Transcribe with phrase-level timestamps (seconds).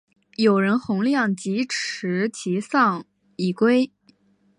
[0.37, 3.05] 友人洪亮吉持其丧
[3.35, 3.91] 以归。